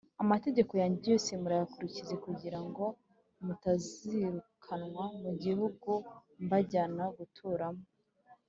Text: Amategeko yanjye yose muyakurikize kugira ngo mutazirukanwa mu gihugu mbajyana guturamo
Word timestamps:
Amategeko 0.23 0.71
yanjye 0.81 1.05
yose 1.13 1.31
muyakurikize 1.41 2.15
kugira 2.25 2.59
ngo 2.67 2.85
mutazirukanwa 3.45 5.03
mu 5.21 5.31
gihugu 5.43 5.89
mbajyana 6.43 7.03
guturamo 7.17 7.83